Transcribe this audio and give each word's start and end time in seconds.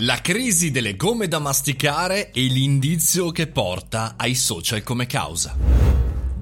La 0.00 0.20
crisi 0.20 0.70
delle 0.70 0.94
gomme 0.94 1.26
da 1.26 1.38
masticare 1.38 2.30
e 2.30 2.42
l'indizio 2.42 3.30
che 3.30 3.46
porta 3.46 4.16
ai 4.18 4.34
social 4.34 4.82
come 4.82 5.06
causa. 5.06 5.95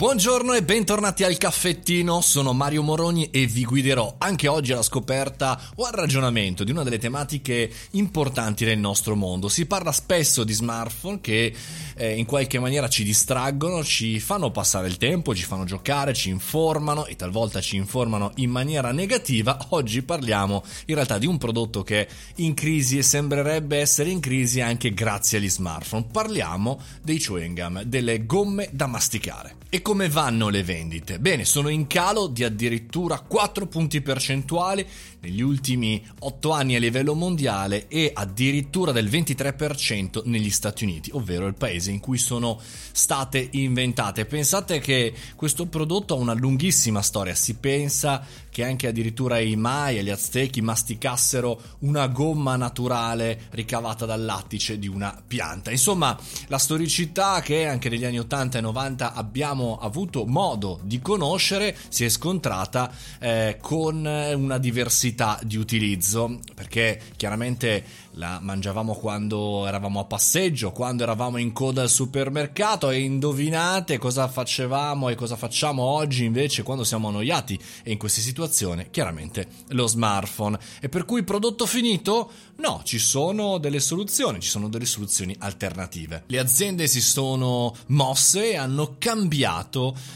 Buongiorno 0.00 0.54
e 0.54 0.62
bentornati 0.62 1.24
al 1.24 1.36
caffettino, 1.36 2.22
sono 2.22 2.54
Mario 2.54 2.82
Moroni 2.82 3.28
e 3.30 3.44
vi 3.44 3.66
guiderò 3.66 4.14
anche 4.16 4.48
oggi 4.48 4.72
alla 4.72 4.80
scoperta 4.80 5.60
o 5.74 5.84
al 5.84 5.92
ragionamento 5.92 6.64
di 6.64 6.70
una 6.70 6.82
delle 6.82 6.96
tematiche 6.96 7.70
importanti 7.90 8.64
del 8.64 8.78
nostro 8.78 9.14
mondo. 9.14 9.50
Si 9.50 9.66
parla 9.66 9.92
spesso 9.92 10.42
di 10.42 10.54
smartphone 10.54 11.20
che 11.20 11.54
eh, 11.96 12.16
in 12.16 12.24
qualche 12.24 12.58
maniera 12.58 12.88
ci 12.88 13.04
distraggono, 13.04 13.84
ci 13.84 14.20
fanno 14.20 14.50
passare 14.50 14.88
il 14.88 14.96
tempo, 14.96 15.34
ci 15.34 15.44
fanno 15.44 15.64
giocare, 15.64 16.14
ci 16.14 16.30
informano 16.30 17.04
e 17.04 17.14
talvolta 17.14 17.60
ci 17.60 17.76
informano 17.76 18.32
in 18.36 18.48
maniera 18.48 18.92
negativa. 18.92 19.66
Oggi 19.68 20.00
parliamo 20.00 20.64
in 20.86 20.94
realtà 20.94 21.18
di 21.18 21.26
un 21.26 21.36
prodotto 21.36 21.82
che 21.82 22.06
è 22.06 22.08
in 22.36 22.54
crisi 22.54 22.96
e 22.96 23.02
sembrerebbe 23.02 23.76
essere 23.76 24.08
in 24.08 24.20
crisi 24.20 24.62
anche 24.62 24.94
grazie 24.94 25.36
agli 25.36 25.50
smartphone. 25.50 26.06
Parliamo 26.10 26.80
dei 27.02 27.18
chewing 27.18 27.60
gum, 27.60 27.82
delle 27.82 28.24
gomme 28.24 28.70
da 28.72 28.86
masticare. 28.86 29.56
E 29.72 29.82
come 29.90 30.08
vanno 30.08 30.50
le 30.50 30.62
vendite? 30.62 31.18
Bene, 31.18 31.44
sono 31.44 31.68
in 31.68 31.88
calo 31.88 32.28
di 32.28 32.44
addirittura 32.44 33.18
4 33.18 33.66
punti 33.66 34.00
percentuali 34.00 34.86
negli 35.18 35.40
ultimi 35.40 36.00
8 36.20 36.52
anni 36.52 36.76
a 36.76 36.78
livello 36.78 37.14
mondiale 37.14 37.88
e 37.88 38.12
addirittura 38.14 38.92
del 38.92 39.08
23% 39.08 40.22
negli 40.26 40.50
Stati 40.50 40.84
Uniti, 40.84 41.10
ovvero 41.12 41.48
il 41.48 41.54
paese 41.54 41.90
in 41.90 41.98
cui 41.98 42.18
sono 42.18 42.60
state 42.92 43.48
inventate. 43.50 44.26
Pensate 44.26 44.78
che 44.78 45.12
questo 45.34 45.66
prodotto 45.66 46.14
ha 46.14 46.18
una 46.18 46.34
lunghissima 46.34 47.02
storia, 47.02 47.34
si 47.34 47.54
pensa 47.54 48.24
che 48.50 48.64
anche 48.64 48.86
addirittura 48.88 49.38
i 49.38 49.56
Maya 49.56 50.00
e 50.00 50.04
gli 50.04 50.10
Aztechi 50.10 50.60
masticassero 50.60 51.60
una 51.80 52.06
gomma 52.08 52.56
naturale 52.56 53.42
ricavata 53.50 54.06
dal 54.06 54.24
lattice 54.24 54.78
di 54.78 54.88
una 54.88 55.20
pianta. 55.24 55.70
Insomma, 55.70 56.18
la 56.48 56.58
storicità 56.58 57.40
che 57.42 57.66
anche 57.66 57.88
negli 57.88 58.04
anni 58.04 58.18
80 58.18 58.58
e 58.58 58.60
90 58.60 59.14
abbiamo 59.14 59.78
avuto 59.80 60.24
modo 60.26 60.80
di 60.82 61.00
conoscere 61.00 61.76
si 61.88 62.04
è 62.04 62.08
scontrata 62.08 62.92
eh, 63.18 63.58
con 63.60 63.96
una 63.96 64.58
diversità 64.58 65.38
di 65.42 65.56
utilizzo, 65.56 66.38
perché 66.54 67.00
chiaramente 67.16 68.08
la 68.14 68.38
mangiavamo 68.40 68.94
quando 68.94 69.66
eravamo 69.66 70.00
a 70.00 70.04
passeggio, 70.04 70.72
quando 70.72 71.02
eravamo 71.02 71.36
in 71.36 71.52
coda 71.52 71.82
al 71.82 71.88
supermercato 71.88 72.90
e 72.90 73.00
indovinate 73.00 73.98
cosa 73.98 74.26
facevamo 74.28 75.08
e 75.08 75.14
cosa 75.14 75.36
facciamo 75.36 75.82
oggi 75.82 76.24
invece 76.24 76.62
quando 76.62 76.84
siamo 76.84 77.08
annoiati 77.08 77.58
e 77.82 77.92
in 77.92 77.98
queste 77.98 78.20
situazioni, 78.20 78.88
chiaramente 78.90 79.46
lo 79.68 79.86
smartphone. 79.86 80.58
E 80.80 80.88
per 80.88 81.04
cui 81.04 81.22
prodotto 81.22 81.66
finito? 81.66 82.30
No, 82.56 82.82
ci 82.84 82.98
sono 82.98 83.58
delle 83.58 83.80
soluzioni, 83.80 84.40
ci 84.40 84.48
sono 84.48 84.68
delle 84.68 84.84
soluzioni 84.84 85.34
alternative. 85.38 86.24
Le 86.26 86.38
aziende 86.38 86.86
si 86.88 87.00
sono 87.00 87.74
mosse 87.86 88.50
e 88.50 88.56
hanno 88.56 88.96
cambiato 88.98 89.59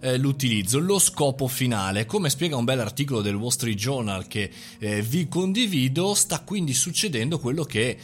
eh, 0.00 0.18
l'utilizzo, 0.18 0.80
lo 0.80 0.98
scopo 0.98 1.46
finale. 1.46 2.04
Come 2.04 2.30
spiega 2.30 2.56
un 2.56 2.64
bel 2.64 2.80
articolo 2.80 3.20
del 3.20 3.36
Wall 3.36 3.50
Street 3.50 3.76
Journal 3.76 4.26
che 4.26 4.50
eh, 4.80 5.02
vi 5.02 5.28
condivido, 5.28 6.14
sta 6.14 6.40
quindi 6.40 6.74
succedendo 6.74 7.38
quello 7.38 7.62
che 7.62 7.76
che 7.76 7.98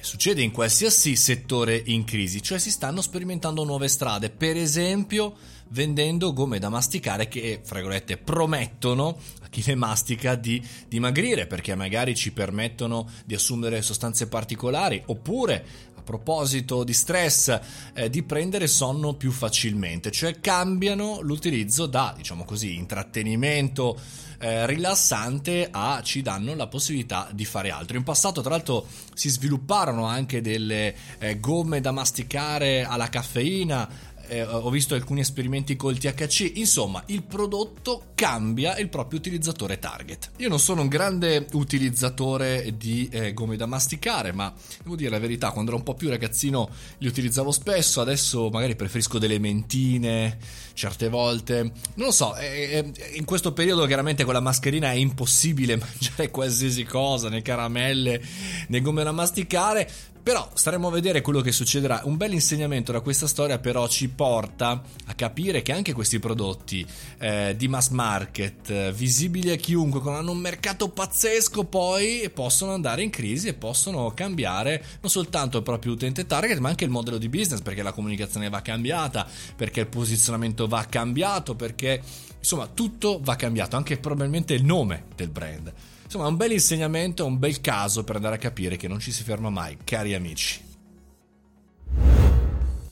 succede 0.00 0.40
in 0.40 0.52
qualsiasi 0.52 1.16
settore 1.16 1.82
in 1.86 2.04
crisi, 2.04 2.42
cioè 2.42 2.58
si 2.58 2.70
stanno 2.70 3.02
sperimentando 3.02 3.62
nuove 3.64 3.88
strade, 3.88 4.30
per 4.30 4.56
esempio 4.56 5.34
vendendo 5.70 6.32
gomme 6.32 6.58
da 6.58 6.70
masticare 6.70 7.28
che, 7.28 7.60
fra 7.62 7.76
virgolette, 7.76 8.16
promettono 8.16 9.18
a 9.42 9.48
chi 9.50 9.62
le 9.66 9.74
mastica 9.74 10.34
di 10.34 10.66
dimagrire 10.88 11.46
perché 11.46 11.74
magari 11.74 12.14
ci 12.14 12.32
permettono 12.32 13.06
di 13.26 13.34
assumere 13.34 13.82
sostanze 13.82 14.28
particolari 14.28 15.02
oppure 15.06 15.88
proposito 16.08 16.84
di 16.84 16.94
stress 16.94 17.60
eh, 17.92 18.08
di 18.08 18.22
prendere 18.22 18.66
sonno 18.66 19.12
più 19.12 19.30
facilmente, 19.30 20.10
cioè 20.10 20.40
cambiano 20.40 21.20
l'utilizzo 21.20 21.84
da, 21.84 22.14
diciamo 22.16 22.44
così, 22.44 22.76
intrattenimento 22.76 24.00
eh, 24.38 24.64
rilassante 24.66 25.68
a 25.70 26.00
ci 26.02 26.22
danno 26.22 26.54
la 26.54 26.66
possibilità 26.66 27.28
di 27.30 27.44
fare 27.44 27.70
altro. 27.70 27.98
In 27.98 28.04
passato, 28.04 28.40
tra 28.40 28.50
l'altro, 28.50 28.86
si 29.12 29.28
svilupparono 29.28 30.06
anche 30.06 30.40
delle 30.40 30.94
eh, 31.18 31.38
gomme 31.40 31.82
da 31.82 31.90
masticare 31.90 32.84
alla 32.84 33.10
caffeina 33.10 33.86
eh, 34.28 34.42
ho 34.42 34.70
visto 34.70 34.94
alcuni 34.94 35.20
esperimenti 35.20 35.76
col 35.76 35.98
THC, 35.98 36.52
insomma 36.56 37.02
il 37.06 37.22
prodotto 37.22 38.10
cambia 38.14 38.76
il 38.78 38.88
proprio 38.88 39.18
utilizzatore 39.18 39.78
target. 39.78 40.30
Io 40.38 40.48
non 40.48 40.58
sono 40.58 40.82
un 40.82 40.88
grande 40.88 41.46
utilizzatore 41.52 42.74
di 42.76 43.08
eh, 43.10 43.32
gomme 43.32 43.56
da 43.56 43.66
masticare, 43.66 44.32
ma 44.32 44.52
devo 44.82 44.96
dire 44.96 45.10
la 45.10 45.18
verità, 45.18 45.50
quando 45.50 45.70
ero 45.70 45.78
un 45.78 45.84
po' 45.84 45.94
più 45.94 46.08
ragazzino 46.08 46.68
li 46.98 47.08
utilizzavo 47.08 47.50
spesso, 47.50 48.00
adesso 48.00 48.48
magari 48.50 48.76
preferisco 48.76 49.18
delle 49.18 49.38
mentine 49.38 50.38
certe 50.74 51.08
volte. 51.08 51.62
Non 51.94 52.06
lo 52.06 52.12
so, 52.12 52.36
eh, 52.36 52.92
in 53.14 53.24
questo 53.24 53.52
periodo 53.52 53.84
chiaramente 53.86 54.24
con 54.24 54.34
la 54.34 54.40
mascherina 54.40 54.92
è 54.92 54.94
impossibile 54.94 55.76
mangiare 55.78 56.30
qualsiasi 56.30 56.84
cosa, 56.84 57.28
né 57.28 57.42
caramelle 57.42 58.22
né 58.68 58.80
gomme 58.80 59.02
da 59.02 59.12
masticare, 59.12 59.90
però 60.22 60.48
staremo 60.52 60.88
a 60.88 60.90
vedere 60.90 61.20
quello 61.20 61.40
che 61.40 61.52
succederà. 61.52 62.02
Un 62.04 62.16
bel 62.16 62.32
insegnamento 62.32 62.92
da 62.92 63.00
questa 63.00 63.26
storia 63.26 63.58
però 63.58 63.88
ci 63.88 64.08
porta 64.08 64.82
a 65.06 65.14
capire 65.14 65.62
che 65.62 65.72
anche 65.72 65.92
questi 65.92 66.18
prodotti 66.18 66.86
eh, 67.18 67.54
di 67.56 67.68
mass 67.68 67.88
market, 67.90 68.92
visibili 68.92 69.50
a 69.50 69.56
chiunque, 69.56 70.00
con 70.00 70.14
hanno 70.14 70.32
un 70.32 70.38
mercato 70.38 70.88
pazzesco, 70.88 71.64
poi 71.64 72.30
possono 72.32 72.72
andare 72.72 73.02
in 73.02 73.10
crisi 73.10 73.48
e 73.48 73.54
possono 73.54 74.12
cambiare 74.14 74.84
non 75.00 75.10
soltanto 75.10 75.58
il 75.58 75.62
proprio 75.62 75.92
utente 75.92 76.26
target, 76.26 76.58
ma 76.58 76.68
anche 76.68 76.84
il 76.84 76.90
modello 76.90 77.18
di 77.18 77.28
business, 77.28 77.60
perché 77.60 77.82
la 77.82 77.92
comunicazione 77.92 78.48
va 78.48 78.60
cambiata, 78.60 79.26
perché 79.56 79.80
il 79.80 79.86
posizionamento 79.86 80.66
va 80.66 80.84
cambiato, 80.88 81.54
perché 81.54 82.02
insomma 82.48 82.66
tutto 82.66 83.20
va 83.22 83.36
cambiato, 83.36 83.76
anche 83.76 83.98
probabilmente 83.98 84.54
il 84.54 84.64
nome 84.64 85.04
del 85.14 85.28
brand. 85.28 85.70
Insomma, 86.04 86.28
un 86.28 86.36
bel 86.36 86.52
insegnamento, 86.52 87.26
un 87.26 87.38
bel 87.38 87.60
caso 87.60 88.04
per 88.04 88.16
andare 88.16 88.36
a 88.36 88.38
capire 88.38 88.76
che 88.76 88.88
non 88.88 88.98
ci 88.98 89.12
si 89.12 89.22
ferma 89.22 89.50
mai, 89.50 89.76
cari 89.84 90.14
amici. 90.14 90.64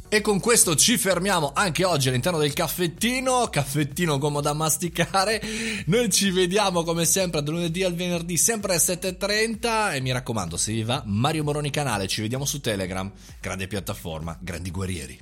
E 0.09 0.21
con 0.21 0.39
questo 0.39 0.77
ci 0.77 0.99
fermiamo 0.99 1.53
anche 1.55 1.85
oggi 1.85 2.09
all'interno 2.09 2.39
del 2.39 2.53
caffettino, 2.53 3.49
caffettino 3.49 4.19
come 4.19 4.43
da 4.43 4.53
masticare. 4.53 5.41
Noi 5.87 6.11
ci 6.11 6.31
vediamo 6.31 6.85
come 6.85 7.07
sempre 7.07 7.43
da 7.43 7.51
lunedì 7.51 7.83
al 7.83 7.95
venerdì, 7.95 8.37
sempre 8.37 8.75
alle 8.75 8.83
7.30 8.83 9.95
e 9.95 10.01
mi 10.03 10.13
raccomando, 10.13 10.59
se 10.59 10.73
vi 10.73 10.83
va, 10.83 11.03
Mario 11.07 11.45
Moroni 11.45 11.71
canale, 11.71 12.07
ci 12.07 12.21
vediamo 12.21 12.45
su 12.45 12.61
Telegram, 12.61 13.11
grande 13.41 13.67
piattaforma, 13.67 14.37
grandi 14.39 14.71
guerrieri. 14.71 15.19